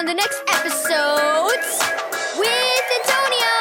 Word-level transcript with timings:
on 0.00 0.06
the 0.06 0.14
next 0.14 0.42
epiSOWdes 0.46 1.78
with 2.38 2.84
Antonio. 3.00 3.52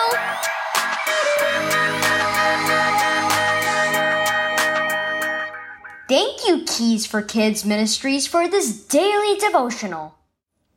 Thank 6.07 6.47
you, 6.47 6.63
Keys 6.65 7.05
for 7.05 7.21
Kids 7.21 7.65
Ministries, 7.65 8.25
for 8.25 8.47
this 8.47 8.85
daily 8.85 9.37
devotional. 9.37 10.15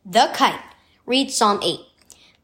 The 0.04 0.32
Kite. 0.34 0.58
Read 1.06 1.30
Psalm 1.30 1.60
8. 1.62 1.78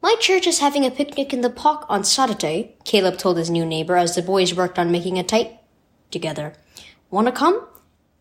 My 0.01 0.15
church 0.21 0.47
is 0.47 0.59
having 0.59 0.85
a 0.85 0.91
picnic 0.91 1.33
in 1.33 1.41
the 1.41 1.49
park 1.49 1.85
on 1.89 2.05
Saturday, 2.05 2.77
Caleb 2.85 3.17
told 3.17 3.35
his 3.35 3.49
new 3.49 3.65
neighbor 3.65 3.97
as 3.97 4.15
the 4.15 4.21
boys 4.21 4.55
worked 4.55 4.79
on 4.79 4.93
making 4.93 5.19
a 5.19 5.25
kite 5.25 5.59
together. 6.09 6.53
Wanna 7.11 7.33
come? 7.33 7.67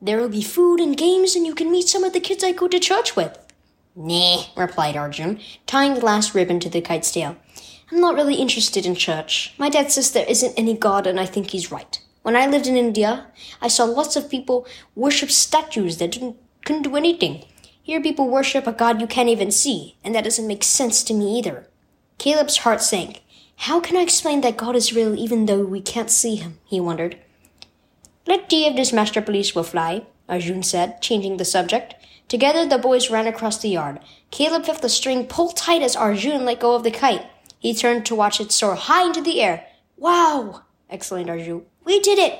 There 0.03 0.19
will 0.19 0.29
be 0.29 0.43
food 0.43 0.81
and 0.81 0.97
games 0.97 1.37
and 1.37 1.47
you 1.47 1.55
can 1.55 1.71
meet 1.71 1.87
some 1.87 2.03
of 2.03 2.13
the 2.13 2.21
kids 2.21 2.43
I 2.43 2.51
go 2.51 2.67
to 2.67 2.81
church 2.81 3.15
with. 3.15 3.39
Nah, 4.01 4.45
replied 4.57 4.97
Arjun, 4.97 5.41
tying 5.67 5.95
the 5.95 6.05
last 6.05 6.33
ribbon 6.33 6.61
to 6.61 6.69
the 6.71 6.81
kite's 6.81 7.11
tail. 7.11 7.35
I'm 7.91 8.01
not 8.01 8.15
really 8.15 8.37
interested 8.37 8.87
in 8.87 8.95
church. 8.95 9.55
My 9.59 9.69
dad 9.69 9.91
says 9.91 10.13
there 10.13 10.25
isn't 10.29 10.55
any 10.57 10.75
God 10.75 11.05
and 11.05 11.19
I 11.19 11.27
think 11.27 11.51
he's 11.51 11.73
right. 11.73 12.01
When 12.23 12.37
I 12.37 12.47
lived 12.47 12.69
in 12.69 12.77
India, 12.77 13.27
I 13.61 13.67
saw 13.67 13.83
lots 13.83 14.15
of 14.15 14.31
people 14.31 14.69
worship 14.95 15.33
statues 15.33 15.99
that 15.99 16.13
didn't, 16.13 16.37
couldn't 16.65 16.83
do 16.83 16.95
anything. 16.95 17.45
Here 17.83 18.01
people 18.01 18.29
worship 18.29 18.69
a 18.69 18.73
God 18.73 19.01
you 19.01 19.09
can't 19.09 19.31
even 19.31 19.51
see, 19.51 19.97
and 20.05 20.15
that 20.15 20.23
doesn't 20.23 20.47
make 20.47 20.63
sense 20.63 21.03
to 21.03 21.13
me 21.15 21.37
either. 21.37 21.67
Caleb's 22.19 22.59
heart 22.59 22.83
sank. 22.83 23.23
How 23.57 23.81
can 23.81 23.97
I 23.97 24.03
explain 24.03 24.43
that 24.43 24.57
God 24.57 24.77
is 24.77 24.93
real 24.93 25.19
even 25.19 25.47
though 25.47 25.65
we 25.65 25.81
can't 25.81 26.11
see 26.11 26.37
him? 26.37 26.61
he 26.65 26.79
wondered. 26.79 27.19
Let 28.29 28.49
T 28.49 28.69
of 28.69 28.77
this 28.77 28.93
master 28.93 29.23
police 29.23 29.57
will 29.57 29.65
fly, 29.65 30.07
Arjun 30.29 30.63
said, 30.63 31.01
changing 31.01 31.37
the 31.37 31.45
subject. 31.45 31.95
Together 32.29 32.67
the 32.67 32.79
boys 32.79 33.11
ran 33.11 33.27
across 33.27 33.59
the 33.59 33.71
yard. 33.71 34.01
Caleb 34.31 34.67
felt 34.67 34.83
the 34.83 34.89
string 34.89 35.27
pull 35.27 35.51
tight 35.51 35.83
as 35.83 35.97
Arjun 35.97 36.45
let 36.45 36.61
go 36.61 36.75
of 36.75 36.83
the 36.83 36.91
kite. 36.91 37.27
He 37.59 37.75
turned 37.75 38.05
to 38.07 38.15
watch 38.15 38.41
it 38.41 38.53
soar 38.53 38.75
high 38.75 39.07
into 39.07 39.23
the 39.23 39.41
air. 39.41 39.67
Wow! 39.97 40.63
exclaimed 40.91 41.31
Arjun. 41.31 41.63
We 41.85 42.01
did 42.01 42.19
it! 42.19 42.39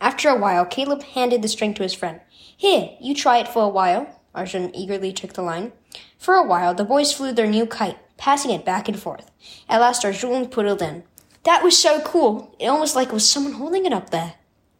After 0.00 0.28
a 0.28 0.38
while, 0.38 0.64
Caleb 0.64 1.02
handed 1.02 1.42
the 1.42 1.48
string 1.48 1.74
to 1.74 1.82
his 1.82 1.94
friend. 1.94 2.20
Here, 2.56 2.90
you 3.00 3.14
try 3.14 3.38
it 3.38 3.48
for 3.48 3.64
a 3.64 3.68
while. 3.68 4.20
Arjun 4.34 4.74
eagerly 4.74 5.12
took 5.12 5.32
the 5.32 5.42
line. 5.42 5.72
For 6.18 6.34
a 6.34 6.46
while, 6.46 6.74
the 6.74 6.84
boys 6.84 7.12
flew 7.12 7.32
their 7.32 7.46
new 7.46 7.66
kite, 7.66 7.98
passing 8.16 8.50
it 8.50 8.64
back 8.64 8.88
and 8.88 8.98
forth. 8.98 9.30
At 9.68 9.80
last, 9.80 10.04
Arjun 10.04 10.48
put 10.48 10.66
it 10.66 10.82
in. 10.82 11.04
That 11.44 11.62
was 11.62 11.76
so 11.76 12.00
cool. 12.00 12.54
It 12.58 12.66
almost 12.66 12.96
like 12.96 13.08
it 13.08 13.14
was 13.14 13.28
someone 13.28 13.54
holding 13.54 13.84
it 13.86 13.92
up 13.92 14.10
there. 14.10 14.34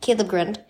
Caleb 0.04 0.28
grinned. 0.28 0.62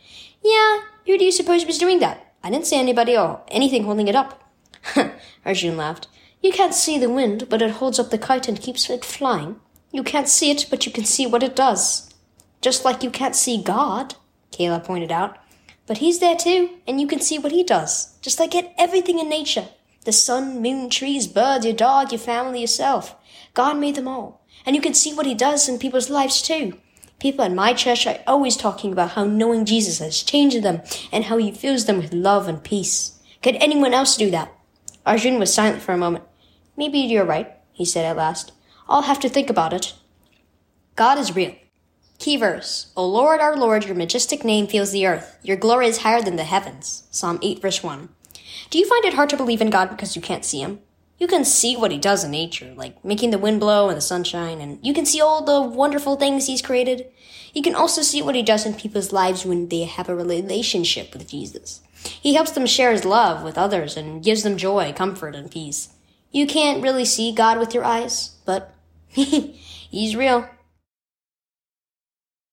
Yeah, 0.44 0.82
who 1.06 1.18
do 1.18 1.24
you 1.24 1.32
suppose 1.32 1.66
was 1.66 1.76
doing 1.76 1.98
that? 1.98 2.32
I 2.44 2.50
didn't 2.50 2.66
see 2.66 2.78
anybody 2.78 3.16
or 3.16 3.42
anything 3.48 3.82
holding 3.82 4.06
it 4.06 4.14
up. 4.14 4.48
Arjun 5.44 5.76
laughed. 5.76 6.06
You 6.40 6.52
can't 6.52 6.72
see 6.72 6.98
the 6.98 7.10
wind, 7.10 7.48
but 7.48 7.60
it 7.60 7.72
holds 7.72 7.98
up 7.98 8.10
the 8.10 8.18
kite 8.18 8.46
and 8.46 8.60
keeps 8.60 8.88
it 8.88 9.04
flying. 9.04 9.56
You 9.90 10.04
can't 10.04 10.28
see 10.28 10.52
it, 10.52 10.66
but 10.70 10.86
you 10.86 10.92
can 10.92 11.04
see 11.04 11.26
what 11.26 11.42
it 11.42 11.56
does. 11.56 12.14
Just 12.60 12.84
like 12.84 13.02
you 13.02 13.10
can't 13.10 13.34
see 13.34 13.60
God, 13.60 14.14
Caleb 14.52 14.84
pointed 14.84 15.10
out. 15.10 15.36
But 15.86 15.98
he's 15.98 16.20
there 16.20 16.36
too, 16.36 16.70
and 16.86 17.00
you 17.00 17.08
can 17.08 17.20
see 17.20 17.38
what 17.38 17.52
he 17.52 17.64
does. 17.64 18.16
Just 18.20 18.38
like 18.38 18.54
everything 18.78 19.18
in 19.18 19.28
nature. 19.28 19.66
The 20.04 20.12
sun, 20.12 20.62
moon, 20.62 20.90
trees, 20.90 21.26
birds, 21.26 21.64
your 21.64 21.74
dog, 21.74 22.12
your 22.12 22.20
family, 22.20 22.60
yourself. 22.60 23.16
God 23.52 23.78
made 23.78 23.96
them 23.96 24.06
all. 24.06 24.46
And 24.64 24.76
you 24.76 24.82
can 24.82 24.94
see 24.94 25.12
what 25.12 25.26
he 25.26 25.34
does 25.34 25.68
in 25.68 25.80
people's 25.80 26.08
lives 26.08 26.40
too. 26.40 26.78
People 27.18 27.44
in 27.44 27.54
my 27.54 27.72
church 27.72 28.06
are 28.06 28.18
always 28.26 28.56
talking 28.56 28.92
about 28.92 29.12
how 29.12 29.24
knowing 29.24 29.64
Jesus 29.64 29.98
has 29.98 30.22
changed 30.22 30.62
them 30.62 30.82
and 31.10 31.24
how 31.24 31.38
he 31.38 31.50
fills 31.50 31.86
them 31.86 31.98
with 31.98 32.12
love 32.12 32.48
and 32.48 32.62
peace. 32.62 33.20
Could 33.42 33.56
anyone 33.56 33.94
else 33.94 34.16
do 34.16 34.30
that? 34.30 34.52
Arjun 35.06 35.38
was 35.38 35.52
silent 35.52 35.82
for 35.82 35.92
a 35.92 35.98
moment. 35.98 36.24
Maybe 36.76 36.98
you're 36.98 37.24
right, 37.24 37.52
he 37.72 37.84
said 37.84 38.04
at 38.04 38.16
last. 38.16 38.52
I'll 38.88 39.02
have 39.02 39.20
to 39.20 39.28
think 39.28 39.48
about 39.48 39.72
it. 39.72 39.94
God 40.96 41.18
is 41.18 41.34
real. 41.34 41.54
Key 42.18 42.36
verse. 42.36 42.92
O 42.96 43.06
Lord, 43.06 43.40
our 43.40 43.56
Lord, 43.56 43.84
your 43.84 43.94
majestic 43.94 44.44
name 44.44 44.66
fills 44.66 44.92
the 44.92 45.06
earth. 45.06 45.38
Your 45.42 45.56
glory 45.56 45.88
is 45.88 45.98
higher 45.98 46.22
than 46.22 46.36
the 46.36 46.44
heavens. 46.44 47.04
Psalm 47.10 47.38
8 47.42 47.60
verse 47.60 47.82
1. 47.82 48.08
Do 48.70 48.78
you 48.78 48.88
find 48.88 49.04
it 49.04 49.14
hard 49.14 49.28
to 49.30 49.36
believe 49.36 49.60
in 49.60 49.70
God 49.70 49.90
because 49.90 50.16
you 50.16 50.22
can't 50.22 50.44
see 50.44 50.60
him? 50.60 50.80
You 51.18 51.26
can 51.26 51.44
see 51.44 51.76
what 51.76 51.92
he 51.92 51.98
does 51.98 52.24
in 52.24 52.30
nature, 52.30 52.74
like 52.76 53.04
making 53.04 53.30
the 53.30 53.38
wind 53.38 53.60
blow 53.60 53.88
and 53.88 53.96
the 53.96 54.02
sunshine, 54.02 54.60
and 54.60 54.78
you 54.82 54.92
can 54.92 55.06
see 55.06 55.20
all 55.20 55.44
the 55.44 55.60
wonderful 55.60 56.16
things 56.16 56.46
he's 56.46 56.62
created. 56.62 57.06
You 57.52 57.62
can 57.62 57.74
also 57.74 58.02
see 58.02 58.20
what 58.20 58.34
he 58.34 58.42
does 58.42 58.66
in 58.66 58.74
people's 58.74 59.12
lives 59.12 59.46
when 59.46 59.68
they 59.68 59.84
have 59.84 60.08
a 60.08 60.14
relationship 60.14 61.12
with 61.12 61.28
Jesus. 61.28 61.82
He 62.04 62.34
helps 62.34 62.50
them 62.50 62.66
share 62.66 62.92
his 62.92 63.04
love 63.04 63.44
with 63.44 63.56
others 63.56 63.96
and 63.96 64.22
gives 64.24 64.42
them 64.42 64.56
joy, 64.56 64.92
comfort, 64.92 65.36
and 65.36 65.50
peace. 65.50 65.90
You 66.32 66.46
can't 66.46 66.82
really 66.82 67.04
see 67.04 67.32
God 67.32 67.58
with 67.58 67.74
your 67.74 67.84
eyes, 67.84 68.30
but 68.44 68.74
he's 69.08 70.16
real. 70.16 70.48